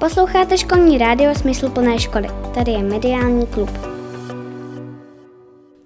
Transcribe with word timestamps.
Posloucháte 0.00 0.58
školní 0.58 0.98
rádio 0.98 1.34
Smysluplné 1.34 1.98
školy. 1.98 2.28
Tady 2.54 2.72
je 2.72 2.82
mediální 2.82 3.46
klub. 3.46 3.70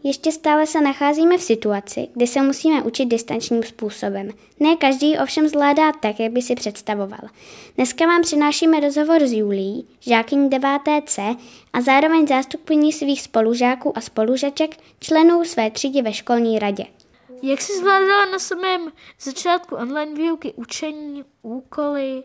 Ještě 0.02 0.32
stále 0.32 0.66
se 0.66 0.80
nacházíme 0.80 1.38
v 1.38 1.42
situaci, 1.42 2.08
kdy 2.14 2.26
se 2.26 2.42
musíme 2.42 2.82
učit 2.82 3.04
distančním 3.04 3.62
způsobem. 3.62 4.30
Ne 4.60 4.76
každý 4.76 5.18
ovšem 5.18 5.48
zvládá 5.48 5.92
tak, 5.92 6.20
jak 6.20 6.32
by 6.32 6.42
si 6.42 6.54
představoval. 6.54 7.20
Dneska 7.76 8.06
vám 8.06 8.22
přinášíme 8.22 8.80
rozhovor 8.80 9.26
s 9.26 9.32
Julí, 9.32 9.86
žákyní 10.00 10.50
9C 10.50 11.36
a 11.72 11.80
zároveň 11.80 12.26
zástupkyní 12.26 12.92
svých 12.92 13.22
spolužáků 13.22 13.98
a 13.98 14.00
spolužaček, 14.00 14.76
členů 15.00 15.44
své 15.44 15.70
třídy 15.70 16.02
ve 16.02 16.12
školní 16.12 16.58
radě. 16.58 16.84
Jak 17.42 17.60
jsi 17.60 17.78
zvládala 17.78 18.24
na 18.32 18.38
samém 18.38 18.92
začátku 19.20 19.76
online 19.76 20.14
výuky 20.14 20.52
učení, 20.56 21.24
úkoly, 21.42 22.22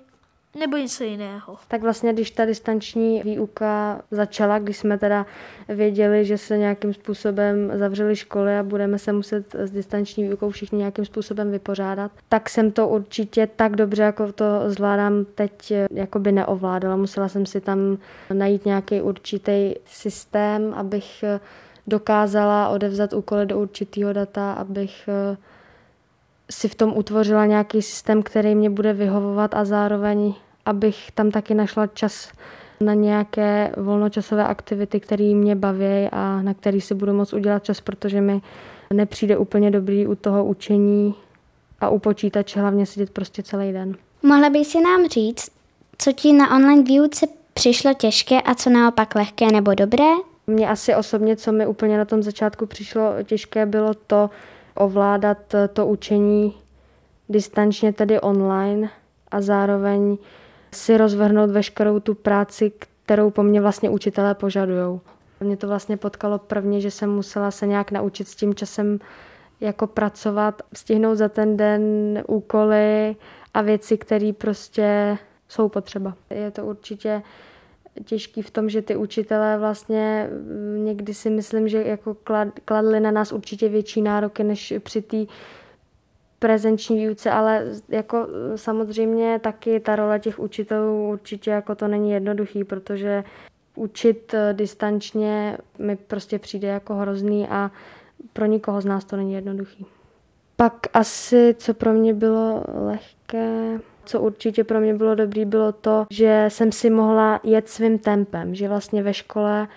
nebo 0.55 0.77
něco 0.77 1.03
jiného. 1.03 1.57
Tak 1.67 1.81
vlastně, 1.81 2.13
když 2.13 2.31
ta 2.31 2.45
distanční 2.45 3.21
výuka 3.23 4.01
začala, 4.11 4.59
když 4.59 4.77
jsme 4.77 4.97
teda 4.97 5.25
věděli, 5.67 6.25
že 6.25 6.37
se 6.37 6.57
nějakým 6.57 6.93
způsobem 6.93 7.71
zavřely 7.75 8.15
školy 8.15 8.57
a 8.57 8.63
budeme 8.63 8.99
se 8.99 9.13
muset 9.13 9.55
s 9.55 9.71
distanční 9.71 10.23
výukou 10.23 10.49
všichni 10.49 10.77
nějakým 10.77 11.05
způsobem 11.05 11.51
vypořádat, 11.51 12.11
tak 12.29 12.49
jsem 12.49 12.71
to 12.71 12.87
určitě 12.87 13.47
tak 13.55 13.75
dobře, 13.75 14.03
jako 14.03 14.31
to 14.31 14.45
zvládám 14.67 15.25
teď, 15.35 15.73
jakoby 15.91 16.31
neovládala. 16.31 16.95
Musela 16.95 17.29
jsem 17.29 17.45
si 17.45 17.61
tam 17.61 17.97
najít 18.33 18.65
nějaký 18.65 19.01
určitý 19.01 19.75
systém, 19.85 20.73
abych 20.73 21.23
dokázala 21.87 22.69
odevzat 22.69 23.13
úkoly 23.13 23.45
do 23.45 23.59
určitého 23.59 24.13
data, 24.13 24.53
abych 24.53 25.09
si 26.51 26.67
v 26.67 26.75
tom 26.75 26.97
utvořila 26.97 27.45
nějaký 27.45 27.81
systém, 27.81 28.23
který 28.23 28.55
mě 28.55 28.69
bude 28.69 28.93
vyhovovat 28.93 29.53
a 29.53 29.65
zároveň, 29.65 30.33
abych 30.65 31.11
tam 31.11 31.31
taky 31.31 31.53
našla 31.53 31.87
čas 31.87 32.31
na 32.81 32.93
nějaké 32.93 33.71
volnočasové 33.77 34.43
aktivity, 34.43 34.99
které 34.99 35.23
mě 35.23 35.55
baví 35.55 36.07
a 36.11 36.41
na 36.41 36.53
které 36.53 36.81
si 36.81 36.95
budu 36.95 37.13
moct 37.13 37.33
udělat 37.33 37.63
čas, 37.63 37.81
protože 37.81 38.21
mi 38.21 38.41
nepřijde 38.93 39.37
úplně 39.37 39.71
dobrý 39.71 40.07
u 40.07 40.15
toho 40.15 40.45
učení 40.45 41.15
a 41.81 41.89
u 41.89 41.99
počítače 41.99 42.59
hlavně 42.59 42.85
sedět 42.85 43.09
prostě 43.09 43.43
celý 43.43 43.71
den. 43.71 43.95
Mohla 44.23 44.49
by 44.49 44.65
si 44.65 44.81
nám 44.81 45.07
říct, 45.07 45.51
co 45.97 46.11
ti 46.11 46.33
na 46.33 46.55
online 46.55 46.83
výuce 46.83 47.27
přišlo 47.53 47.93
těžké 47.93 48.41
a 48.41 48.55
co 48.55 48.69
naopak 48.69 49.15
lehké 49.15 49.51
nebo 49.51 49.73
dobré? 49.73 50.05
Mně 50.47 50.69
asi 50.69 50.95
osobně, 50.95 51.35
co 51.35 51.51
mi 51.51 51.67
úplně 51.67 51.97
na 51.97 52.05
tom 52.05 52.23
začátku 52.23 52.65
přišlo 52.65 53.13
těžké, 53.23 53.65
bylo 53.65 53.93
to, 53.93 54.29
ovládat 54.75 55.37
to 55.73 55.87
učení 55.87 56.53
distančně, 57.29 57.93
tedy 57.93 58.19
online 58.19 58.89
a 59.31 59.41
zároveň 59.41 60.17
si 60.73 60.97
rozvrhnout 60.97 61.49
veškerou 61.49 61.99
tu 61.99 62.15
práci, 62.15 62.71
kterou 63.05 63.29
po 63.29 63.43
mně 63.43 63.61
vlastně 63.61 63.89
učitelé 63.89 64.35
požadují. 64.35 64.99
Mě 65.39 65.57
to 65.57 65.67
vlastně 65.67 65.97
potkalo 65.97 66.37
prvně, 66.37 66.81
že 66.81 66.91
jsem 66.91 67.11
musela 67.11 67.51
se 67.51 67.67
nějak 67.67 67.91
naučit 67.91 68.27
s 68.27 68.35
tím 68.35 68.55
časem 68.55 68.99
jako 69.61 69.87
pracovat, 69.87 70.61
stihnout 70.73 71.15
za 71.15 71.29
ten 71.29 71.57
den 71.57 72.23
úkoly 72.27 73.15
a 73.53 73.61
věci, 73.61 73.97
které 73.97 74.33
prostě 74.33 75.17
jsou 75.47 75.69
potřeba. 75.69 76.13
Je 76.29 76.51
to 76.51 76.65
určitě 76.65 77.21
těžký 78.05 78.41
v 78.41 78.51
tom, 78.51 78.69
že 78.69 78.81
ty 78.81 78.95
učitelé 78.95 79.57
vlastně 79.57 80.29
mm, 80.31 80.85
někdy 80.85 81.13
si 81.13 81.29
myslím, 81.29 81.67
že 81.67 81.83
jako 81.83 82.17
kladli 82.65 82.99
na 82.99 83.11
nás 83.11 83.31
určitě 83.31 83.69
větší 83.69 84.01
nároky 84.01 84.43
než 84.43 84.73
při 84.79 85.01
té 85.01 85.17
prezenční 86.39 86.97
výuce, 86.97 87.31
ale 87.31 87.65
jako 87.89 88.27
samozřejmě 88.55 89.39
taky 89.39 89.79
ta 89.79 89.95
role 89.95 90.19
těch 90.19 90.39
učitelů 90.39 91.09
určitě 91.09 91.51
jako 91.51 91.75
to 91.75 91.87
není 91.87 92.11
jednoduchý, 92.11 92.63
protože 92.63 93.23
učit 93.75 94.33
eh, 94.33 94.53
distančně 94.53 95.57
mi 95.79 95.95
prostě 95.95 96.39
přijde 96.39 96.67
jako 96.67 96.95
hrozný 96.95 97.47
a 97.47 97.71
pro 98.33 98.45
nikoho 98.45 98.81
z 98.81 98.85
nás 98.85 99.05
to 99.05 99.15
není 99.15 99.33
jednoduchý. 99.33 99.85
Pak 100.55 100.73
asi, 100.93 101.55
co 101.57 101.73
pro 101.73 101.93
mě 101.93 102.13
bylo 102.13 102.63
lehké, 102.73 103.79
co 104.05 104.21
určitě 104.21 104.63
pro 104.63 104.79
mě 104.79 104.93
bylo 104.93 105.15
dobrý, 105.15 105.45
bylo 105.45 105.71
to, 105.71 106.05
že 106.11 106.45
jsem 106.47 106.71
si 106.71 106.89
mohla 106.89 107.39
jet 107.43 107.69
svým 107.69 107.99
tempem, 107.99 108.55
že 108.55 108.67
vlastně 108.67 109.03
ve 109.03 109.13
škole, 109.13 109.67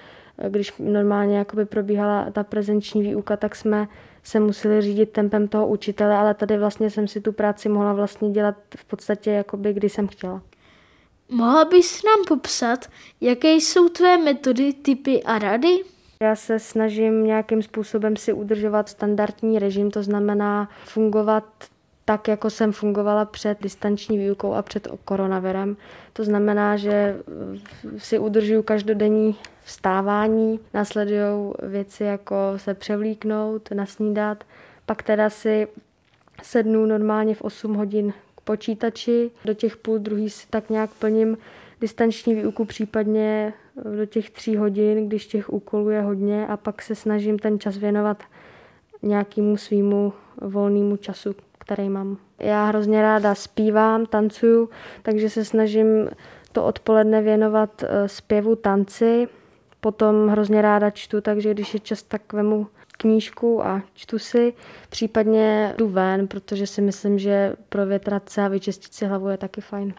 když 0.49 0.73
normálně 0.79 1.39
jakoby 1.39 1.65
probíhala 1.65 2.31
ta 2.31 2.45
prezenční 2.45 3.03
výuka, 3.03 3.37
tak 3.37 3.57
jsme 3.57 3.89
se 4.23 4.41
museli 4.41 4.83
řídit 4.83 5.11
tempem 5.11 5.49
toho 5.49 5.69
učitele, 5.69 6.17
ale 6.17 6.35
tady 6.35 6.59
vlastně 6.59 6.91
jsem 6.91 7.09
si 7.09 7.21
tu 7.21 7.33
práci 7.33 7.69
mohla 7.69 7.93
vlastně 7.93 8.31
dělat 8.31 8.55
v 8.77 8.85
podstatě 8.85 9.31
jakoby, 9.31 9.73
kdy 9.73 9.89
jsem 9.89 10.09
chtěla. 10.09 10.43
Mohla 11.29 11.65
bys 11.65 12.03
nám 12.03 12.25
popsat, 12.29 12.87
jaké 13.21 13.53
jsou 13.53 13.89
tvé 13.89 14.17
metody, 14.17 14.73
typy 14.73 15.23
a 15.23 15.39
rady? 15.39 15.79
Já 16.23 16.37
se 16.37 16.59
snažím 16.59 17.25
nějakým 17.25 17.63
způsobem 17.63 18.17
si 18.17 18.33
udržovat 18.33 18.89
standardní 18.89 19.59
režim, 19.59 19.91
to 19.91 20.03
znamená 20.03 20.69
fungovat 20.85 21.45
tak, 22.05 22.29
jako 22.29 22.51
jsem 22.51 22.73
fungovala 22.73 23.25
před 23.25 23.63
distanční 23.63 24.19
výukou 24.19 24.55
a 24.55 24.63
před 24.63 24.89
koronavirem. 25.05 25.77
To 26.13 26.25
znamená, 26.25 26.77
že 26.77 27.17
si 27.99 28.19
udržuju 28.19 28.63
každodenní 28.63 29.37
vstávání, 29.65 30.61
následují 30.75 31.53
věci 31.63 32.05
jako 32.05 32.37
se 32.57 32.75
převlíknout, 32.75 33.71
nasnídat, 33.71 34.45
pak 34.87 35.03
teda 35.03 35.31
si 35.31 35.69
sednu 36.43 36.87
normálně 36.87 37.35
v 37.35 37.43
8 37.43 37.75
hodin 37.75 38.13
k 38.37 38.41
počítači, 38.41 39.31
do 39.45 39.55
těch 39.55 39.77
půl 39.77 39.99
druhý 39.99 40.31
si 40.31 40.47
tak 40.51 40.71
nějak 40.71 40.91
plním 40.91 41.37
distanční 41.81 42.35
výuku, 42.35 42.65
případně 42.65 43.53
do 43.97 44.07
těch 44.07 44.31
tří 44.31 44.57
hodin, 44.57 45.09
když 45.09 45.27
těch 45.27 45.53
úkolů 45.53 45.91
je 45.91 46.01
hodně 46.01 46.47
a 46.47 46.57
pak 46.57 46.83
se 46.83 46.95
snažím 46.95 47.39
ten 47.39 47.61
čas 47.61 47.77
věnovat 47.77 48.23
nějakému 49.03 49.57
svýmu 49.57 50.13
volnému 50.41 50.97
času, 50.97 51.35
který 51.65 51.89
mám. 51.89 52.17
Já 52.39 52.65
hrozně 52.65 53.03
ráda 53.03 53.35
zpívám, 53.35 54.07
tancuju, 54.07 54.69
takže 55.03 55.31
se 55.31 55.45
snažím 55.45 56.09
to 56.53 56.65
odpoledne 56.65 57.23
věnovat 57.23 57.83
eh, 57.83 58.09
zpěvu, 58.09 58.57
tanci. 58.57 59.29
Potom 59.81 60.29
hrozně 60.29 60.63
ráda 60.63 60.91
čtu, 60.91 61.21
takže 61.21 61.55
když 61.55 61.75
je 61.75 61.81
čas, 61.81 62.03
tak 62.03 62.33
vemu 62.33 62.67
knížku 62.99 63.67
a 63.67 63.83
čtu 63.95 64.19
si. 64.19 64.55
Případně 64.89 65.75
jdu 65.79 65.89
ven, 65.89 66.29
protože 66.29 66.67
si 66.67 66.83
myslím, 66.83 67.19
že 67.19 67.53
provětrat 67.69 68.29
se 68.29 68.43
a 68.43 68.49
vyčistit 68.49 68.95
si 68.95 69.07
hlavu 69.07 69.29
je 69.29 69.37
taky 69.37 69.61
fajn. 69.61 69.95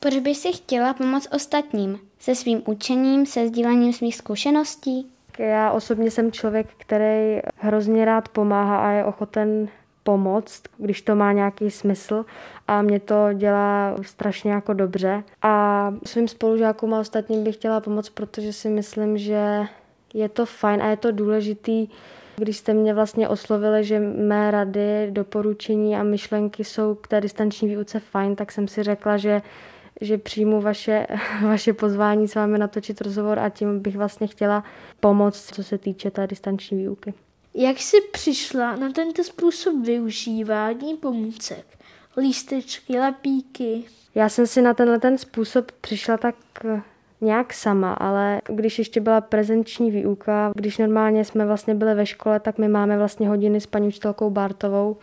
Proč 0.00 0.18
bys 0.18 0.40
si 0.40 0.52
chtěla 0.52 0.94
pomoct 0.94 1.28
ostatním? 1.34 1.98
Se 2.18 2.34
svým 2.34 2.62
učením, 2.66 3.26
se 3.26 3.48
sdílením 3.48 3.92
svých 3.92 4.16
zkušeností? 4.16 5.10
Já 5.38 5.70
osobně 5.70 6.10
jsem 6.10 6.32
člověk, 6.32 6.66
který 6.76 7.40
hrozně 7.56 8.04
rád 8.04 8.28
pomáhá 8.28 8.78
a 8.78 8.90
je 8.90 9.04
ochoten 9.04 9.68
pomoct, 10.08 10.62
když 10.78 11.02
to 11.02 11.16
má 11.16 11.32
nějaký 11.32 11.70
smysl 11.70 12.24
a 12.68 12.82
mě 12.82 13.00
to 13.00 13.28
dělá 13.34 13.96
strašně 14.02 14.52
jako 14.52 14.72
dobře. 14.72 15.22
A 15.42 15.94
svým 16.06 16.28
spolužákům 16.28 16.94
a 16.94 17.00
ostatním 17.00 17.44
bych 17.44 17.54
chtěla 17.54 17.80
pomoct, 17.80 18.08
protože 18.08 18.52
si 18.52 18.68
myslím, 18.68 19.18
že 19.18 19.62
je 20.14 20.28
to 20.28 20.46
fajn 20.46 20.82
a 20.82 20.86
je 20.86 20.96
to 20.96 21.12
důležitý, 21.12 21.88
když 22.36 22.56
jste 22.56 22.74
mě 22.74 22.94
vlastně 22.94 23.28
oslovili, 23.28 23.84
že 23.84 24.00
mé 24.00 24.50
rady, 24.50 25.08
doporučení 25.10 25.96
a 25.96 26.02
myšlenky 26.02 26.64
jsou 26.64 26.94
k 26.94 27.08
té 27.08 27.20
distanční 27.20 27.68
výuce 27.68 28.00
fajn, 28.00 28.36
tak 28.36 28.52
jsem 28.52 28.68
si 28.68 28.82
řekla, 28.82 29.16
že 29.16 29.42
že 30.00 30.18
přijmu 30.18 30.60
vaše, 30.60 31.06
vaše 31.42 31.72
pozvání 31.72 32.28
s 32.28 32.34
vámi 32.34 32.58
natočit 32.58 33.00
rozhovor 33.00 33.38
a 33.38 33.48
tím 33.48 33.80
bych 33.80 33.96
vlastně 33.96 34.26
chtěla 34.26 34.64
pomoct, 35.00 35.54
co 35.54 35.64
se 35.64 35.78
týče 35.78 36.10
té 36.10 36.26
distanční 36.26 36.78
výuky. 36.78 37.14
Jak 37.60 37.78
jsi 37.78 37.96
přišla 38.12 38.76
na 38.76 38.92
tento 38.92 39.24
způsob 39.24 39.74
využívání 39.84 40.96
pomůcek? 40.96 41.66
Lístečky, 42.16 42.98
lepíky? 42.98 43.84
Já 44.14 44.28
jsem 44.28 44.46
si 44.46 44.62
na 44.62 44.74
tenhle 44.74 44.98
ten 44.98 45.18
způsob 45.18 45.72
přišla 45.72 46.16
tak 46.16 46.34
eh, 46.64 46.82
nějak 47.20 47.52
sama, 47.52 47.92
ale 47.92 48.40
když 48.48 48.78
ještě 48.78 49.00
byla 49.00 49.20
prezenční 49.20 49.90
výuka, 49.90 50.52
když 50.54 50.78
normálně 50.78 51.24
jsme 51.24 51.46
vlastně 51.46 51.74
byli 51.74 51.94
ve 51.94 52.06
škole, 52.06 52.40
tak 52.40 52.58
my 52.58 52.68
máme 52.68 52.98
vlastně 52.98 53.28
hodiny 53.28 53.60
s 53.60 53.66
paní 53.66 53.88
učitelkou 53.88 54.30
Bartovou 54.30 54.96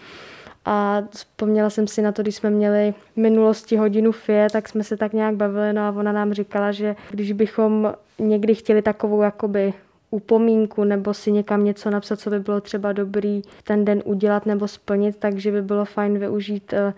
a 0.66 1.02
vzpomněla 1.10 1.70
jsem 1.70 1.88
si 1.88 2.02
na 2.02 2.12
to, 2.12 2.22
když 2.22 2.36
jsme 2.36 2.50
měli 2.50 2.94
v 3.14 3.18
minulosti 3.18 3.78
hodinu 3.78 4.12
FIE, 4.12 4.48
tak 4.52 4.70
jsme 4.70 4.84
se 4.84 4.98
tak 4.98 5.14
nějak 5.14 5.36
bavili, 5.36 5.74
no 5.74 5.82
a 5.82 5.92
ona 5.92 6.12
nám 6.12 6.34
říkala, 6.34 6.72
že 6.72 6.96
když 7.12 7.32
bychom 7.32 7.94
někdy 8.20 8.56
chtěli 8.56 8.82
takovou 8.82 9.22
jakoby 9.22 9.74
upomínku 10.16 10.84
nebo 10.84 11.14
si 11.14 11.32
někam 11.32 11.64
něco 11.64 11.90
napsat, 11.90 12.20
co 12.20 12.30
by 12.30 12.40
bylo 12.40 12.62
třeba 12.62 12.94
dobrý 12.94 13.42
ten 13.64 13.86
den 13.86 14.02
udělat 14.06 14.46
nebo 14.46 14.68
splnit, 14.68 15.18
takže 15.20 15.52
by 15.52 15.62
bylo 15.62 15.86
fajn 15.86 16.20
využít 16.20 16.74
eh, 16.74 16.94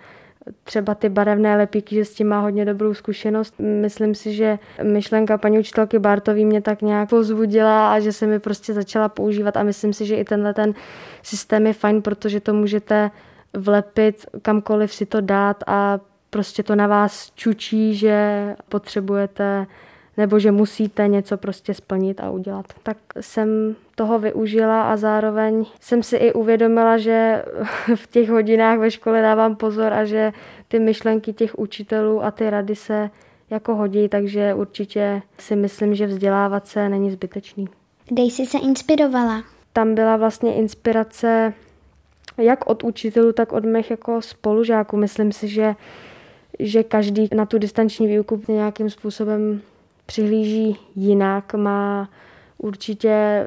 třeba 0.64 0.96
ty 0.96 1.10
barevné 1.10 1.58
lepíky, 1.58 1.96
že 1.96 2.06
s 2.06 2.14
tím 2.14 2.28
má 2.28 2.40
hodně 2.40 2.66
dobrou 2.66 2.94
zkušenost. 2.94 3.60
Myslím 3.60 4.16
si, 4.16 4.34
že 4.34 4.60
myšlenka 4.84 5.38
paní 5.38 5.60
učitelky 5.60 6.00
Bartový 6.00 6.46
mě 6.46 6.62
tak 6.62 6.82
nějak 6.82 7.10
pozbudila 7.10 7.94
a 7.94 8.00
že 8.00 8.14
se 8.14 8.28
mi 8.28 8.40
prostě 8.40 8.74
začala 8.74 9.10
používat 9.10 9.58
a 9.58 9.64
myslím 9.64 9.94
si, 9.94 10.06
že 10.06 10.16
i 10.16 10.24
tenhle 10.24 10.54
ten 10.54 10.74
systém 11.24 11.68
je 11.68 11.74
fajn, 11.74 12.02
protože 12.02 12.40
to 12.40 12.54
můžete 12.54 13.12
vlepit 13.54 14.26
kamkoliv 14.42 14.94
si 14.94 15.06
to 15.06 15.22
dát 15.22 15.64
a 15.68 16.00
prostě 16.30 16.64
to 16.64 16.76
na 16.76 16.88
vás 16.88 17.32
čučí, 17.36 17.96
že 17.96 18.56
potřebujete 18.70 19.68
nebo 20.18 20.40
že 20.40 20.52
musíte 20.52 21.08
něco 21.08 21.38
prostě 21.38 21.74
splnit 21.74 22.20
a 22.20 22.32
udělat. 22.32 22.66
Tak 22.84 22.98
jsem 23.20 23.76
toho 23.96 24.20
využila 24.20 24.92
a 24.92 24.98
zároveň 24.98 25.66
jsem 25.80 26.04
si 26.04 26.16
i 26.16 26.34
uvědomila, 26.34 26.98
že 26.98 27.44
v 27.96 28.08
těch 28.08 28.30
hodinách 28.30 28.80
ve 28.80 28.92
škole 28.92 29.22
dávám 29.22 29.56
pozor 29.56 29.94
a 29.94 30.06
že 30.06 30.32
ty 30.68 30.80
myšlenky 30.80 31.34
těch 31.34 31.60
učitelů 31.60 32.24
a 32.24 32.32
ty 32.32 32.50
rady 32.50 32.76
se 32.76 33.10
jako 33.50 33.76
hodí, 33.76 34.10
takže 34.10 34.54
určitě 34.54 35.22
si 35.40 35.56
myslím, 35.56 35.96
že 35.96 36.08
vzdělávat 36.08 36.68
se 36.68 36.90
není 36.90 37.12
zbytečný. 37.12 37.68
Kde 38.08 38.24
jsi 38.24 38.46
se 38.46 38.58
inspirovala? 38.58 39.44
Tam 39.74 39.96
byla 39.96 40.18
vlastně 40.18 40.56
inspirace 40.56 41.54
jak 42.38 42.70
od 42.70 42.84
učitelů, 42.84 43.34
tak 43.34 43.52
od 43.52 43.66
mých 43.66 43.92
jako 43.92 44.22
spolužáků. 44.22 44.98
Myslím 44.98 45.32
si, 45.32 45.48
že, 45.48 45.76
že 46.60 46.84
každý 46.84 47.30
na 47.36 47.46
tu 47.46 47.58
distanční 47.58 48.08
výuku 48.08 48.42
nějakým 48.48 48.90
způsobem 48.90 49.62
přihlíží 50.08 50.78
jinak, 50.96 51.54
má 51.54 52.10
určitě 52.58 53.46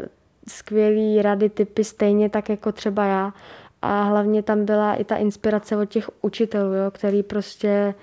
skvělý 0.48 1.22
rady, 1.22 1.48
typy 1.48 1.84
stejně 1.84 2.28
tak 2.28 2.48
jako 2.48 2.72
třeba 2.72 3.04
já. 3.04 3.34
A 3.82 4.02
hlavně 4.02 4.42
tam 4.42 4.64
byla 4.64 4.94
i 4.94 5.04
ta 5.04 5.16
inspirace 5.16 5.76
od 5.76 5.84
těch 5.84 6.10
učitelů, 6.22 6.74
jo, 6.74 6.90
který 6.90 7.22
prostě 7.22 7.94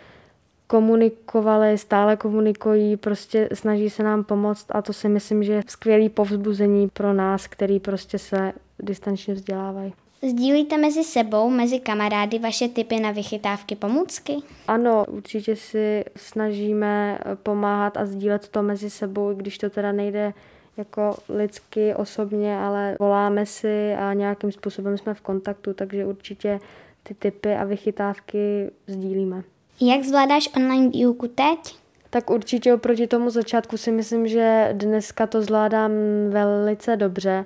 komunikovali, 0.68 1.78
stále 1.78 2.18
komunikují, 2.18 2.98
prostě 2.98 3.50
snaží 3.54 3.90
se 3.90 4.04
nám 4.04 4.24
pomoct 4.24 4.66
a 4.70 4.82
to 4.82 4.94
si 4.94 5.10
myslím, 5.10 5.44
že 5.44 5.54
je 5.54 5.64
skvělý 5.68 6.10
povzbuzení 6.10 6.90
pro 6.90 7.14
nás, 7.14 7.48
který 7.48 7.80
prostě 7.80 8.20
se 8.20 8.54
distančně 8.80 9.34
vzdělávají. 9.34 9.94
Sdílíte 10.22 10.78
mezi 10.78 11.04
sebou, 11.04 11.50
mezi 11.50 11.80
kamarády 11.80 12.40
vaše 12.40 12.68
typy 12.68 13.00
na 13.00 13.12
vychytávky 13.12 13.76
pomůcky? 13.76 14.36
Ano, 14.68 15.06
určitě 15.10 15.56
si 15.56 16.04
snažíme 16.16 17.20
pomáhat 17.44 17.98
a 17.98 18.06
sdílet 18.06 18.48
to 18.48 18.64
mezi 18.64 18.90
sebou, 18.90 19.34
když 19.34 19.58
to 19.58 19.70
teda 19.70 19.92
nejde 19.92 20.34
jako 20.78 21.18
lidsky, 21.30 21.96
osobně, 21.96 22.58
ale 22.58 22.96
voláme 23.00 23.46
si 23.46 23.94
a 23.94 24.14
nějakým 24.14 24.52
způsobem 24.52 24.98
jsme 24.98 25.14
v 25.14 25.22
kontaktu, 25.22 25.74
takže 25.74 26.06
určitě 26.06 26.60
ty 27.04 27.14
typy 27.14 27.56
a 27.56 27.64
vychytávky 27.64 28.72
sdílíme. 28.88 29.44
Jak 29.82 30.04
zvládáš 30.04 30.50
online 30.56 30.90
výuku 30.90 31.28
teď? 31.28 31.76
Tak 32.10 32.30
určitě 32.30 32.74
oproti 32.74 33.08
tomu 33.08 33.30
začátku 33.30 33.78
si 33.78 33.92
myslím, 33.92 34.28
že 34.28 34.70
dneska 34.74 35.28
to 35.28 35.42
zvládám 35.42 35.92
velice 36.30 36.96
dobře. 36.96 37.46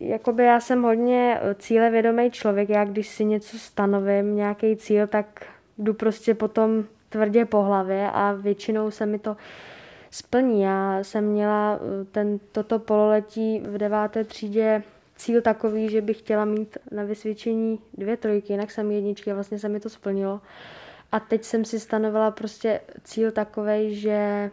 Jakoby 0.00 0.44
já 0.44 0.60
jsem 0.60 0.82
hodně 0.82 1.40
cílevědomý 1.58 2.30
člověk, 2.30 2.68
já 2.68 2.84
když 2.84 3.08
si 3.08 3.24
něco 3.24 3.58
stanovím, 3.58 4.36
nějaký 4.36 4.76
cíl, 4.76 5.06
tak 5.06 5.46
jdu 5.78 5.94
prostě 5.94 6.34
potom 6.34 6.84
tvrdě 7.08 7.44
po 7.44 7.62
hlavě 7.62 8.10
a 8.12 8.32
většinou 8.32 8.90
se 8.90 9.06
mi 9.06 9.18
to 9.18 9.36
splní. 10.10 10.62
Já 10.62 10.98
jsem 11.02 11.24
měla 11.24 11.80
ten, 12.12 12.38
toto 12.52 12.78
pololetí 12.78 13.60
v 13.60 13.78
deváté 13.78 14.24
třídě 14.24 14.82
cíl 15.16 15.40
takový, 15.42 15.88
že 15.88 16.00
bych 16.00 16.18
chtěla 16.18 16.44
mít 16.44 16.78
na 16.90 17.04
vysvědčení 17.04 17.78
dvě 17.94 18.16
trojky, 18.16 18.52
jinak 18.52 18.70
jsem 18.70 18.90
jedničky 18.90 19.30
a 19.30 19.34
vlastně 19.34 19.58
se 19.58 19.68
mi 19.68 19.80
to 19.80 19.90
splnilo. 19.90 20.40
A 21.16 21.20
teď 21.20 21.44
jsem 21.44 21.64
si 21.64 21.80
stanovila 21.80 22.30
prostě 22.30 22.80
cíl 23.04 23.30
takový, 23.30 23.94
že 23.94 24.50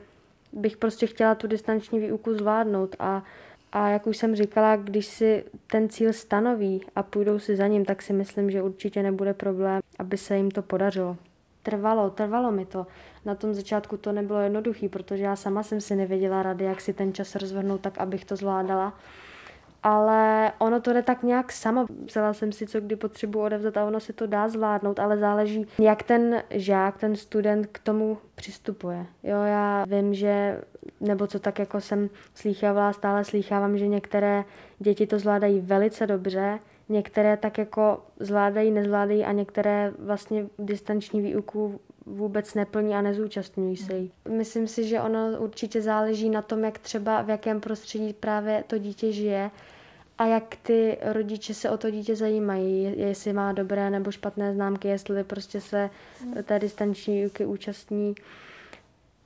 bych 0.54 0.77
prostě 0.77 1.07
chtěla 1.07 1.36
tu 1.36 1.48
distanční 1.48 2.00
výuku 2.00 2.33
zvládnout 2.33 2.95
a 3.00 3.24
a 3.71 3.89
jak 3.89 4.07
už 4.07 4.18
jsem 4.18 4.36
říkala, 4.36 4.75
když 4.75 5.06
si 5.06 5.44
ten 5.68 5.89
cíl 5.89 6.13
stanoví 6.13 6.81
a 6.95 7.04
půjdou 7.04 7.39
si 7.39 7.56
za 7.56 7.68
ním, 7.68 7.86
tak 7.86 8.01
si 8.01 8.13
myslím, 8.13 8.51
že 8.51 8.62
určitě 8.62 9.04
nebude 9.04 9.33
problém, 9.33 9.81
aby 10.00 10.18
se 10.18 10.38
jim 10.38 10.51
to 10.51 10.62
podařilo. 10.62 11.18
Trvalo, 11.63 12.10
trvalo 12.10 12.51
mi 12.51 12.66
to. 12.66 12.88
Na 13.25 13.36
tom 13.36 13.54
začátku 13.54 13.98
to 13.98 14.12
nebylo 14.12 14.39
jednoduché, 14.39 14.89
protože 14.89 15.24
já 15.24 15.36
sama 15.36 15.63
jsem 15.63 15.81
si 15.81 15.95
nevěděla 15.95 16.44
rady, 16.44 16.66
jak 16.66 16.81
si 16.81 16.94
ten 16.94 17.13
čas 17.13 17.36
rozvrhnout 17.36 17.81
tak, 17.81 17.98
abych 17.98 18.25
to 18.25 18.36
zvládala 18.36 19.00
ale 19.83 20.51
ono 20.57 20.81
to 20.81 20.94
jde 20.94 21.01
tak 21.01 21.24
nějak 21.24 21.51
samo. 21.51 21.85
Vzala 22.06 22.33
jsem 22.33 22.51
si, 22.51 22.68
co 22.68 22.81
kdy 22.81 22.95
potřebuji 22.95 23.41
odevzat 23.41 23.77
a 23.77 23.85
ono 23.85 24.00
se 24.00 24.13
to 24.13 24.27
dá 24.27 24.47
zvládnout, 24.47 25.00
ale 25.00 25.18
záleží, 25.18 25.68
jak 25.80 26.03
ten 26.03 26.44
žák, 26.50 26.97
ten 26.97 27.15
student 27.15 27.68
k 27.68 27.80
tomu 27.80 28.18
přistupuje. 28.35 29.06
Jo, 29.24 29.44
já 29.44 29.85
vím, 29.85 30.13
že, 30.13 30.62
nebo 31.01 31.27
co 31.27 31.39
tak 31.39 31.59
jako 31.59 31.81
jsem 31.81 32.09
slýchávala, 32.33 32.94
stále 32.94 33.24
slýchávám, 33.24 33.77
že 33.77 33.88
některé 33.88 34.44
děti 34.80 35.07
to 35.07 35.19
zvládají 35.19 35.59
velice 35.59 36.07
dobře, 36.07 36.59
některé 36.89 37.38
tak 37.38 37.57
jako 37.57 38.03
zvládají, 38.19 38.71
nezvládají 38.71 39.25
a 39.25 39.31
některé 39.31 39.91
vlastně 40.00 40.45
distanční 40.59 41.21
výuku 41.21 41.80
vůbec 42.06 42.53
neplní 42.53 42.95
a 42.95 43.01
nezúčastňují 43.01 43.77
se 43.77 43.97
jí. 43.97 44.12
Myslím 44.30 44.68
si, 44.68 44.88
že 44.88 45.01
ono 45.01 45.39
určitě 45.39 45.81
záleží 45.81 46.30
na 46.30 46.41
tom, 46.41 46.63
jak 46.63 46.80
třeba 46.80 47.21
v 47.21 47.30
jakém 47.30 47.62
prostředí 47.62 48.13
právě 48.13 48.63
to 48.68 48.77
dítě 48.77 49.12
žije 49.12 49.51
a 50.24 50.25
jak 50.25 50.56
ty 50.56 50.98
rodiče 51.02 51.54
se 51.54 51.70
o 51.70 51.78
to 51.78 51.92
dítě 51.92 52.16
zajímají, 52.16 52.94
jestli 53.00 53.34
má 53.34 53.52
dobré 53.52 53.90
nebo 53.90 54.12
špatné 54.12 54.54
známky, 54.54 54.88
jestli 54.88 55.24
prostě 55.24 55.62
se 55.62 55.90
té 56.44 56.60
distanční 56.60 57.22
výuky 57.22 57.46
účastní 57.46 58.16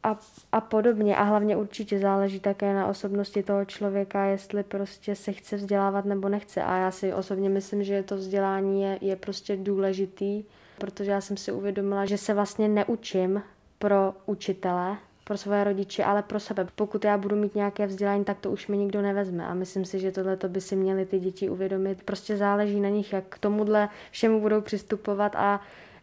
a, 0.04 0.20
a 0.52 0.62
podobně. 0.62 1.16
A 1.16 1.24
hlavně 1.24 1.58
určitě 1.58 2.00
záleží 2.00 2.40
také 2.40 2.74
na 2.74 2.88
osobnosti 2.88 3.44
toho 3.44 3.66
člověka, 3.66 4.26
jestli 4.26 4.64
prostě 4.64 5.16
se 5.16 5.32
chce 5.32 5.56
vzdělávat 5.56 6.06
nebo 6.06 6.30
nechce. 6.30 6.64
A 6.64 6.78
já 6.78 6.92
si 6.92 7.14
osobně 7.14 7.50
myslím, 7.50 7.84
že 7.84 8.04
to 8.04 8.16
vzdělání 8.16 8.82
je, 8.82 8.98
je 9.02 9.16
prostě 9.16 9.56
důležitý, 9.56 10.44
protože 10.78 11.12
já 11.12 11.22
jsem 11.22 11.38
si 11.38 11.52
uvědomila, 11.52 12.06
že 12.06 12.18
se 12.18 12.34
vlastně 12.34 12.68
neučím 12.68 13.42
pro 13.80 14.14
učitele, 14.26 14.98
pro 15.28 15.38
své 15.38 15.64
rodiče, 15.64 16.04
ale 16.04 16.24
pro 16.24 16.40
sebe. 16.40 16.68
Pokud 16.76 17.06
já 17.06 17.18
budu 17.18 17.36
mít 17.36 17.56
nějaké 17.56 17.88
vzdělání, 17.88 18.26
tak 18.26 18.38
to 18.40 18.52
už 18.52 18.68
mi 18.68 18.78
nikdo 18.78 19.02
nevezme. 19.02 19.48
A 19.48 19.54
myslím 19.54 19.86
si, 19.86 20.00
že 20.00 20.12
tohle 20.12 20.38
by 20.48 20.62
si 20.62 20.76
měly 20.76 21.06
ty 21.06 21.20
děti 21.20 21.50
uvědomit. 21.50 22.04
Prostě 22.04 22.38
záleží 22.38 22.80
na 22.80 22.90
nich, 22.90 23.14
jak 23.14 23.24
k 23.30 23.40
tomuhle 23.40 23.90
všemu 24.12 24.42
budou 24.42 24.62
přistupovat 24.62 25.36
a 25.36 25.62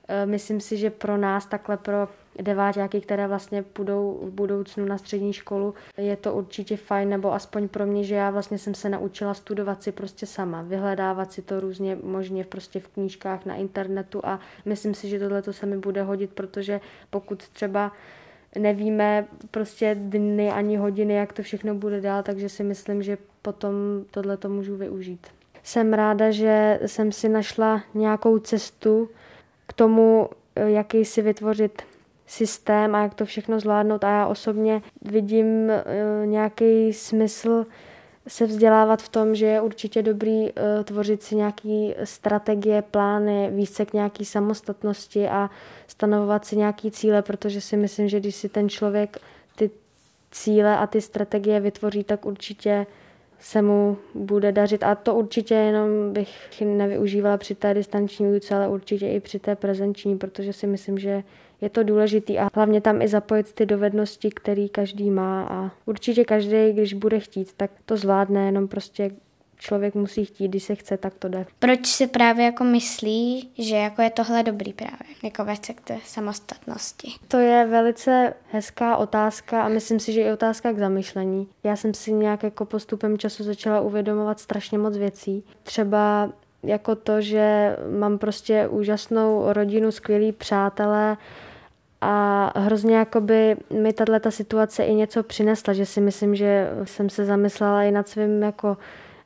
e, 0.09 0.26
myslím 0.26 0.61
si, 0.61 0.76
že 0.76 0.91
pro 0.91 1.17
nás 1.17 1.47
takhle 1.47 1.76
pro 1.76 2.09
deváťáky, 2.43 3.00
které 3.00 3.29
vlastně 3.29 3.62
půjdou 3.62 4.21
v 4.23 4.31
budoucnu 4.31 4.85
na 4.85 4.99
střední 4.99 5.32
školu, 5.32 5.75
je 5.97 6.17
to 6.17 6.35
určitě 6.35 6.76
fajn, 6.76 7.09
nebo 7.09 7.32
aspoň 7.32 7.69
pro 7.69 7.87
mě, 7.87 8.05
že 8.05 8.15
já 8.15 8.31
vlastně 8.31 8.59
jsem 8.59 8.75
se 8.75 8.88
naučila 8.88 9.35
studovat 9.35 9.82
si 9.82 9.93
prostě 9.93 10.26
sama, 10.26 10.62
vyhledávat 10.62 11.32
si 11.32 11.43
to 11.43 11.61
různě 11.61 11.99
možně 12.03 12.44
prostě 12.44 12.81
v 12.81 12.88
knížkách 12.88 13.44
na 13.44 13.55
internetu 13.55 14.21
a 14.25 14.41
myslím 14.65 14.94
si, 14.94 15.09
že 15.09 15.19
tohle 15.19 15.43
to 15.43 15.53
se 15.53 15.67
mi 15.67 15.79
bude 15.79 16.03
hodit, 16.03 16.31
protože 16.35 16.81
pokud 17.11 17.49
třeba 17.49 17.93
nevíme 18.58 19.26
prostě 19.50 19.96
dny 20.00 20.50
ani 20.50 20.76
hodiny, 20.76 21.14
jak 21.14 21.32
to 21.32 21.42
všechno 21.42 21.74
bude 21.74 22.00
dál, 22.00 22.23
takže 22.23 22.49
si 22.49 22.62
myslím, 22.64 23.02
že 23.02 23.18
potom 23.42 23.75
tohle 24.11 24.37
to 24.37 24.49
můžu 24.49 24.76
využít. 24.76 25.26
Jsem 25.62 25.92
ráda, 25.92 26.30
že 26.30 26.80
jsem 26.87 27.12
si 27.12 27.28
našla 27.28 27.82
nějakou 27.94 28.38
cestu 28.38 29.11
k 29.66 29.73
tomu, 29.73 30.28
jaký 30.56 31.04
si 31.04 31.23
vytvořit 31.23 31.82
systém 32.26 32.94
a 32.94 33.02
jak 33.02 33.14
to 33.14 33.25
všechno 33.25 33.61
zvládnout 33.61 34.04
a 34.04 34.11
já 34.11 34.26
osobně 34.26 34.82
vidím 35.02 35.70
eh, 35.70 35.84
nějaký 36.25 36.92
smysl 36.92 37.66
se 38.28 38.47
vzdělávat 38.47 39.02
v 39.02 39.09
tom, 39.09 39.35
že 39.35 39.47
je 39.47 39.61
určitě 39.61 40.02
dobrý 40.02 40.43
uh, 40.43 40.49
tvořit 40.85 41.23
si 41.23 41.37
nějaké 41.37 41.95
strategie, 42.04 42.83
plány, 42.83 43.50
víc 43.52 43.71
se 43.71 43.87
k 43.87 43.93
nějaké 43.93 44.25
samostatnosti 44.25 45.28
a 45.28 45.50
stanovovat 45.87 46.45
si 46.45 46.57
nějaké 46.57 46.90
cíle, 46.90 47.23
protože 47.23 47.61
si 47.61 47.76
myslím, 47.76 48.09
že 48.09 48.21
když 48.21 48.35
si 48.35 48.49
ten 48.49 48.69
člověk 48.69 49.19
ty 49.57 49.71
cíle 50.31 50.78
a 50.78 50.87
ty 50.87 51.00
strategie 51.00 51.61
vytvoří, 51.61 52.04
tak 52.04 52.26
určitě 52.26 52.87
se 53.38 53.62
mu 53.62 53.97
bude 54.14 54.52
dařit. 54.52 54.83
A 54.83 54.95
to 54.95 55.14
určitě 55.14 55.54
jenom 55.54 56.12
bych 56.12 56.62
nevyužívala 56.64 57.37
při 57.37 57.54
té 57.54 57.75
distanční 57.75 58.26
výuce, 58.26 58.54
ale 58.54 58.69
určitě 58.69 59.09
i 59.09 59.21
při 59.21 59.38
té 59.38 59.57
prezenční, 59.57 60.19
protože 60.19 60.52
si 60.52 60.66
myslím, 60.66 60.99
že 60.99 61.23
je 61.64 61.71
to 61.71 61.83
důležité 61.83 62.38
a 62.38 62.49
hlavně 62.54 62.80
tam 62.80 63.02
i 63.02 63.09
zapojit 63.09 63.52
ty 63.52 63.66
dovednosti, 63.66 64.30
které 64.30 64.68
každý 64.68 65.11
má 65.11 65.47
a 65.50 65.71
určitě 65.87 66.25
každý, 66.25 66.73
když 66.73 66.94
bude 66.94 67.21
chtít, 67.21 67.52
tak 67.56 67.71
to 67.87 67.97
zvládne, 67.97 68.47
jenom 68.47 68.68
prostě 68.68 69.11
člověk 69.59 69.94
musí 69.94 70.25
chtít, 70.25 70.49
když 70.49 70.62
se 70.62 70.75
chce, 70.75 70.97
tak 70.97 71.14
to 71.14 71.28
jde. 71.28 71.47
Proč 71.59 71.87
si 71.87 72.06
právě 72.06 72.44
jako 72.44 72.64
myslí, 72.64 73.50
že 73.59 73.76
jako 73.76 74.02
je 74.02 74.11
tohle 74.11 74.42
dobrý 74.42 74.73
právě, 74.73 75.14
jako 75.23 75.44
ve 75.44 75.56
sektor 75.56 75.97
samostatnosti? 76.04 77.12
To 77.28 77.38
je 77.38 77.66
velice 77.66 78.35
hezká 78.52 78.97
otázka 78.97 79.62
a 79.62 79.68
myslím 79.68 80.00
si, 80.00 80.12
že 80.12 80.23
i 80.23 80.33
otázka 80.33 80.73
k 80.73 80.78
zamyšlení. 80.78 81.49
Já 81.64 81.76
jsem 81.76 81.94
si 81.94 82.12
nějak 82.12 82.42
jako 82.42 82.64
postupem 82.64 83.18
času 83.18 83.44
začala 83.44 83.80
uvědomovat 83.80 84.40
strašně 84.40 84.78
moc 84.78 84.97
věcí. 84.97 85.44
Třeba 85.62 86.33
jako 86.62 86.94
to, 86.94 87.21
že 87.21 87.76
mám 87.99 88.18
prostě 88.18 88.68
úžasnou 88.68 89.52
rodinu, 89.52 89.90
skvělý 89.90 90.33
přátelé, 90.33 91.16
a 92.06 92.52
hrozně 92.56 92.96
jakoby 92.96 93.56
mi 93.82 93.92
tato 93.92 94.30
situace 94.30 94.84
i 94.84 94.94
něco 94.94 95.23
přinesla, 95.23 95.73
že 95.73 95.87
si 95.87 96.00
myslím, 96.00 96.34
že 96.34 96.70
jsem 96.84 97.11
se 97.11 97.25
zamyslela 97.25 97.82
i 97.82 97.90
nad 97.90 98.08
svým 98.08 98.42
jako 98.42 98.76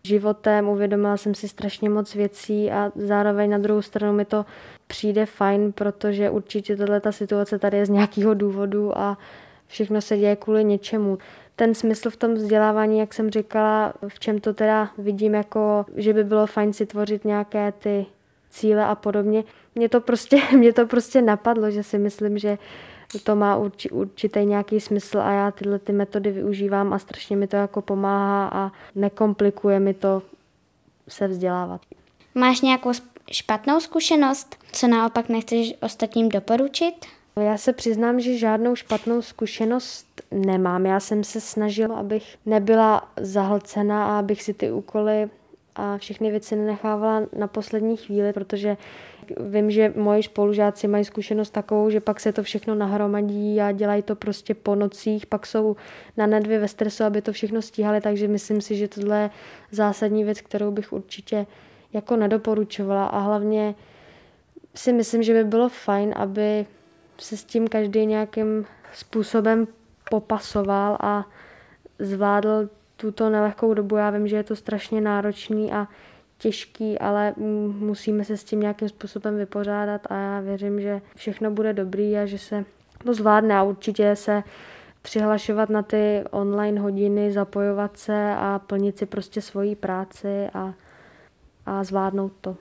životem, 0.02 0.68
uvědomila 0.68 1.16
jsem 1.16 1.35
si 1.35 1.49
strašně 1.49 1.90
moc 1.90 2.14
věcí 2.14 2.70
a 2.70 2.92
zároveň 2.97 3.50
na 3.50 3.58
druhou 3.58 3.82
stranu 3.82 4.12
mi 4.12 4.25
to 4.25 4.47
přijde 4.87 5.26
fajn, 5.26 5.73
protože 5.73 6.30
určitě 6.30 6.76
tahle 6.76 7.00
ta 7.00 7.12
situace 7.12 7.58
tady 7.58 7.76
je 7.76 7.87
z 7.87 7.90
nějakého 7.90 8.35
důvodu 8.35 8.99
a 8.99 9.18
všechno 9.66 10.00
se 10.00 10.16
děje 10.16 10.37
kvůli 10.37 10.64
něčemu. 10.64 11.18
Ten 11.56 11.75
smysl 11.75 12.11
v 12.11 12.16
tom 12.16 12.35
vzdělávání, 12.35 12.99
jak 12.99 13.14
jsem 13.14 13.30
říkala, 13.30 13.92
v 14.08 14.20
čem 14.20 14.40
to 14.40 14.54
teda 14.54 14.90
vidím 14.99 15.35
jako, 15.35 15.87
že 15.97 16.12
by 16.12 16.25
bylo 16.25 16.47
fajn 16.47 16.73
si 16.73 16.87
tvořit 16.87 17.25
nějaké 17.25 17.73
ty 17.73 18.06
cíle 18.50 18.85
a 18.85 18.95
podobně. 18.95 19.45
Mě 19.75 19.88
to 19.88 20.00
prostě, 20.00 20.43
mě 20.57 20.73
to 20.73 20.87
prostě 20.87 21.23
napadlo, 21.23 21.71
že 21.71 21.83
si 21.83 21.99
myslím, 21.99 22.38
že 22.38 22.59
to 23.25 23.37
má 23.37 23.57
urči, 23.57 23.90
určitý 23.90 24.45
nějaký 24.45 24.81
smysl 24.81 25.21
a 25.21 25.31
já 25.31 25.50
tyhle 25.50 25.78
ty 25.78 25.93
metody 25.93 26.31
využívám 26.31 26.93
a 26.93 26.99
strašně 26.99 27.37
mi 27.37 27.47
to 27.47 27.57
jako 27.57 27.83
pomáhá 27.83 28.49
a 28.49 28.73
nekomplikuje 28.95 29.81
mi 29.81 29.95
to 29.95 30.23
se 31.09 31.28
vzdělávat. 31.28 31.81
Máš 32.35 32.61
nějakou 32.61 32.93
špatnou 33.31 33.81
zkušenost, 33.81 34.57
co 34.73 34.88
naopak 34.88 35.28
nechceš 35.28 35.75
ostatním 35.83 36.28
doporučit? 36.28 37.07
Já 37.40 37.59
se 37.59 37.73
přiznám, 37.73 38.21
že 38.21 38.38
žádnou 38.38 38.76
špatnou 38.76 39.23
zkušenost 39.23 40.07
nemám. 40.31 40.87
Já 40.87 41.00
jsem 41.00 41.25
se 41.25 41.40
snažila, 41.40 41.97
abych 41.97 42.37
nebyla 42.47 43.09
zahlcena 43.21 44.07
a 44.07 44.19
abych 44.19 44.43
si 44.43 44.55
ty 44.55 44.71
úkoly 44.71 45.31
a 45.78 45.99
všechny 45.99 46.30
věci 46.30 46.56
nenechávala 46.56 47.26
na 47.38 47.47
poslední 47.47 47.97
chvíli, 47.97 48.32
protože 48.32 48.76
vím, 49.40 49.70
že 49.70 49.92
moji 49.97 50.23
spolužáci 50.23 50.88
mají 50.88 51.04
zkušenost 51.04 51.50
takovou, 51.50 51.90
že 51.90 52.00
pak 52.00 52.20
se 52.20 52.32
to 52.32 52.42
všechno 52.42 52.75
nahromadí 52.75 53.61
a 53.61 53.73
dělají 53.73 54.02
to 54.02 54.16
prostě 54.16 54.54
po 54.54 54.75
nocích, 54.75 55.26
pak 55.26 55.47
jsou 55.47 55.76
na 56.16 56.26
nedvě 56.26 56.58
ve 56.58 56.68
stresu, 56.68 57.04
aby 57.04 57.23
to 57.23 57.32
všechno 57.32 57.62
stíhali, 57.62 58.00
takže 58.00 58.28
myslím 58.28 58.61
si, 58.61 58.76
že 58.76 58.88
tohle 58.88 59.18
je 59.20 59.30
zásadní 59.70 60.25
věc, 60.25 60.40
kterou 60.40 60.70
bych 60.70 60.92
určitě 60.92 61.47
jako 61.92 62.16
nedoporučovala. 62.16 63.06
A 63.06 63.18
hlavně 63.18 63.75
si 64.75 64.92
myslím, 64.92 65.23
že 65.23 65.32
by 65.32 65.44
bylo 65.44 65.68
fajn, 65.68 66.14
aby 66.16 66.66
se 67.18 67.37
s 67.37 67.44
tím 67.44 67.68
každý 67.68 68.06
nějakým 68.06 68.64
způsobem 68.94 69.66
popasoval 70.11 70.97
a 71.00 71.26
zvládl 71.99 72.68
tuto 73.00 73.31
nelehkou 73.31 73.75
dobu. 73.75 73.97
Já 73.97 74.11
vím, 74.11 74.28
že 74.28 74.37
je 74.37 74.45
to 74.45 74.57
strašně 74.57 75.00
náročný 75.00 75.73
a 75.73 75.88
těžký, 76.38 76.99
ale 76.99 77.35
musíme 77.78 78.25
se 78.25 78.37
s 78.37 78.45
tím 78.45 78.61
nějakým 78.61 78.88
způsobem 78.88 79.37
vypořádat 79.37 80.07
a 80.11 80.14
já 80.14 80.40
věřím, 80.40 80.81
že 80.81 81.00
všechno 81.17 81.50
bude 81.50 81.73
dobrý 81.73 82.19
a 82.19 82.26
že 82.26 82.38
se 82.38 82.64
to 83.05 83.14
zvládne 83.14 83.57
a 83.57 83.62
určitě 83.62 84.17
se 84.17 84.43
přihlašovat 85.02 85.71
na 85.71 85.83
ty 85.83 86.25
online 86.31 86.81
hodiny, 86.81 87.33
zapojovat 87.33 87.97
se 87.97 88.35
a 88.37 88.61
plnit 88.67 88.99
si 88.99 89.07
prostě 89.07 89.40
svoji 89.40 89.76
práci 89.76 90.49
a, 90.55 90.75
a 91.68 91.84
zvládnout 91.84 92.32
to. 92.40 92.56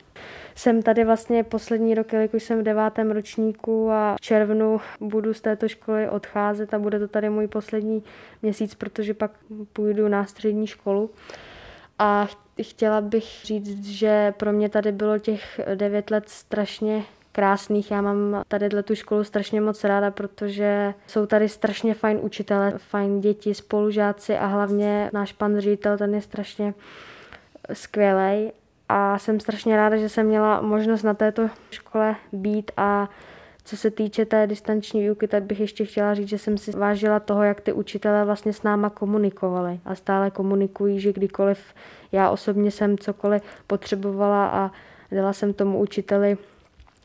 Jsem 0.55 0.81
tady 0.81 1.03
vlastně 1.03 1.43
poslední 1.43 1.95
rok, 1.95 2.13
jelikož 2.13 2.43
jsem 2.43 2.59
v 2.59 2.63
devátém 2.63 3.11
ročníku 3.11 3.91
a 3.91 4.15
v 4.15 4.21
červnu 4.21 4.81
budu 4.99 5.33
z 5.33 5.41
této 5.41 5.67
školy 5.67 6.09
odcházet 6.09 6.73
a 6.73 6.79
bude 6.79 6.99
to 6.99 7.07
tady 7.07 7.29
můj 7.29 7.47
poslední 7.47 8.03
měsíc, 8.41 8.75
protože 8.75 9.13
pak 9.13 9.31
půjdu 9.73 10.07
na 10.07 10.25
střední 10.25 10.67
školu. 10.67 11.09
A 11.99 12.27
chtěla 12.61 13.01
bych 13.01 13.41
říct, 13.43 13.85
že 13.85 14.33
pro 14.37 14.51
mě 14.51 14.69
tady 14.69 14.91
bylo 14.91 15.19
těch 15.19 15.59
devět 15.75 16.11
let 16.11 16.29
strašně 16.29 17.03
krásných. 17.31 17.91
Já 17.91 18.01
mám 18.01 18.43
tady 18.47 18.83
tu 18.83 18.95
školu 18.95 19.23
strašně 19.23 19.61
moc 19.61 19.83
ráda, 19.83 20.11
protože 20.11 20.93
jsou 21.07 21.25
tady 21.25 21.49
strašně 21.49 21.93
fajn 21.93 22.19
učitele, 22.21 22.73
fajn 22.77 23.21
děti, 23.21 23.53
spolužáci 23.53 24.37
a 24.37 24.45
hlavně 24.45 25.09
náš 25.13 25.33
pan 25.33 25.59
ředitel, 25.59 25.97
ten 25.97 26.15
je 26.15 26.21
strašně 26.21 26.73
skvělý 27.73 28.51
a 28.89 29.20
jsem 29.20 29.39
strašně 29.39 29.75
ráda, 29.75 29.98
že 29.98 30.10
jsem 30.10 30.25
měla 30.25 30.62
možnost 30.62 31.03
na 31.03 31.13
této 31.13 31.50
škole 31.72 32.15
být. 32.32 32.72
A 32.77 33.10
co 33.63 33.77
se 33.77 33.91
týče 33.91 34.25
té 34.25 34.48
distanční 34.48 35.01
výuky, 35.01 35.27
tak 35.27 35.44
bych 35.44 35.60
ještě 35.60 35.86
chtěla 35.86 36.13
říct, 36.13 36.29
že 36.29 36.38
jsem 36.38 36.58
si 36.58 36.72
vážila 36.72 37.20
toho, 37.20 37.44
jak 37.44 37.62
ty 37.62 37.74
učitelé 37.74 38.25
vlastně 38.25 38.53
s 38.53 38.63
náma 38.63 38.89
komunikovali. 38.89 39.79
A 39.86 39.96
stále 39.96 40.32
komunikují, 40.32 41.00
že 41.00 41.13
kdykoliv 41.13 41.74
já 42.12 42.29
osobně 42.29 42.72
jsem 42.72 42.98
cokoliv 42.98 43.41
potřebovala 43.67 44.48
a 44.48 44.72
dala 45.12 45.34
jsem 45.34 45.53
tomu 45.53 45.79
učiteli 45.79 46.38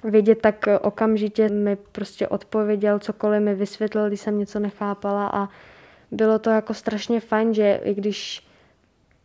vědět, 0.05 0.41
tak 0.41 0.65
okamžitě 0.81 1.49
mi 1.49 1.77
prostě 1.77 2.29
odpověděl, 2.29 2.99
cokoliv 2.99 3.43
mi 3.43 3.55
vysvětlil, 3.55 4.09
když 4.09 4.21
jsem 4.21 4.39
něco 4.39 4.59
nechápala. 4.59 5.27
A 5.27 5.49
bylo 6.11 6.39
to 6.39 6.51
jako 6.51 6.75
strašně 6.75 7.21
fajn, 7.21 7.55
že 7.55 7.81
i 7.85 7.95
když 7.95 8.47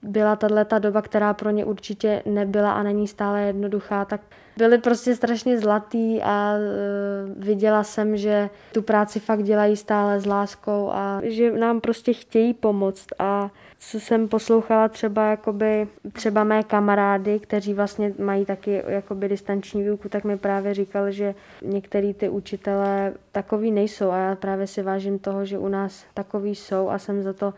byla 0.02 0.36
tahle 0.36 0.66
ta 0.66 0.80
doba, 0.80 1.02
která 1.02 1.34
pro 1.34 1.50
ně 1.50 1.66
určitě 1.66 2.24
nebyla 2.26 2.72
a 2.72 2.84
není 2.84 3.08
stále 3.08 3.42
jednoduchá, 3.42 4.06
tak 4.06 4.22
byly 4.58 4.78
prostě 4.78 5.16
strašně 5.16 5.60
zlatý 5.60 6.22
a 6.22 6.54
uh, 6.54 7.44
viděla 7.44 7.84
jsem, 7.84 8.18
že 8.18 8.50
tu 8.74 8.82
práci 8.82 9.20
fakt 9.20 9.44
dělají 9.44 9.76
stále 9.76 10.20
s 10.20 10.26
láskou 10.26 10.90
a 10.92 11.22
že 11.24 11.52
nám 11.52 11.82
prostě 11.82 12.14
chtějí 12.14 12.54
pomoct. 12.54 13.08
A 13.20 13.50
co 13.80 14.00
jsem 14.00 14.28
poslouchala 14.28 14.88
třeba 14.88 15.30
jakoby, 15.30 15.88
třeba 16.14 16.44
mé 16.44 16.64
kamarády, 16.64 17.40
kteří 17.40 17.74
vlastně 17.74 18.14
mají 18.20 18.46
taky 18.46 18.84
jakoby 18.88 19.30
distanční 19.30 19.84
výuku, 19.84 20.10
tak 20.10 20.24
mi 20.24 20.38
právě 20.38 20.74
říkali, 20.74 21.14
že 21.14 21.36
některý 21.62 22.14
ty 22.14 22.30
učitelé 22.30 23.14
takový 23.32 23.72
nejsou. 23.72 24.10
A 24.10 24.18
já 24.18 24.36
právě 24.36 24.68
si 24.68 24.82
vážím 24.82 25.20
toho, 25.20 25.46
že 25.46 25.58
u 25.58 25.68
nás 25.68 26.06
takový 26.14 26.56
jsou 26.56 26.90
a 26.90 27.00
jsem 27.00 27.24
za 27.24 27.34
to 27.34 27.54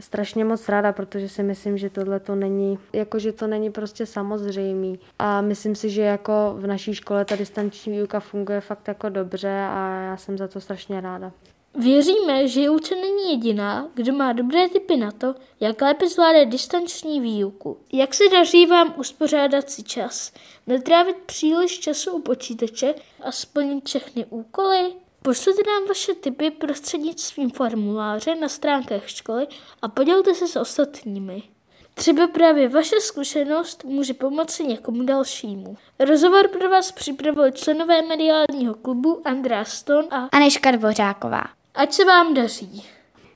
strašně 0.00 0.44
moc 0.44 0.68
ráda, 0.68 0.92
protože 0.92 1.28
si 1.28 1.42
myslím, 1.42 1.78
že 1.78 1.90
tohle 1.90 2.20
to 2.20 2.34
není, 2.34 2.78
jako 2.92 3.18
že 3.18 3.32
to 3.32 3.46
není 3.46 3.70
prostě 3.70 4.06
samozřejmý. 4.06 4.98
A 5.18 5.40
myslím 5.40 5.74
si, 5.74 5.90
že 5.90 6.02
jako 6.02 6.54
v 6.58 6.66
naší 6.66 6.94
škole 6.94 7.24
ta 7.24 7.36
distanční 7.36 7.92
výuka 7.92 8.20
funguje 8.20 8.60
fakt 8.60 8.88
jako 8.88 9.08
dobře 9.08 9.66
a 9.70 10.00
já 10.06 10.16
jsem 10.16 10.38
za 10.38 10.48
to 10.48 10.60
strašně 10.60 11.00
ráda. 11.00 11.32
Věříme, 11.78 12.48
že 12.48 12.62
Julce 12.62 12.94
není 12.94 13.30
jediná, 13.30 13.88
kdo 13.94 14.12
má 14.12 14.32
dobré 14.32 14.68
tipy 14.68 14.96
na 14.96 15.10
to, 15.10 15.34
jak 15.60 15.82
lépe 15.82 16.08
zvládat 16.08 16.44
distanční 16.44 17.20
výuku. 17.20 17.78
Jak 17.92 18.14
se 18.14 18.24
daří 18.32 18.66
vám 18.66 18.94
uspořádat 18.96 19.70
si 19.70 19.82
čas, 19.82 20.32
netrávit 20.66 21.16
příliš 21.16 21.78
času 21.80 22.12
u 22.12 22.22
počítače 22.22 22.94
a 23.22 23.32
splnit 23.32 23.88
všechny 23.88 24.24
úkoly? 24.24 24.92
Pošlete 25.26 25.62
nám 25.66 25.88
vaše 25.88 26.14
tipy 26.14 26.50
prostřednictvím 26.50 27.50
formuláře 27.50 28.34
na 28.34 28.48
stránkách 28.48 29.08
školy 29.08 29.46
a 29.82 29.88
podělte 29.88 30.34
se 30.34 30.48
s 30.48 30.56
ostatními. 30.56 31.42
Třeba 31.94 32.26
právě 32.26 32.68
vaše 32.68 33.00
zkušenost 33.00 33.84
může 33.84 34.14
pomoci 34.14 34.64
někomu 34.64 35.02
dalšímu. 35.02 35.76
Rozhovor 35.98 36.48
pro 36.48 36.68
vás 36.68 36.92
připravili 36.92 37.52
členové 37.52 38.02
mediálního 38.02 38.74
klubu 38.74 39.22
Andrá 39.24 39.64
Ston 39.64 40.04
a 40.10 40.28
Aneška 40.32 40.70
Dvořáková. 40.70 41.44
Ať 41.74 41.92
se 41.92 42.04
vám 42.04 42.34
daří. 42.34 42.84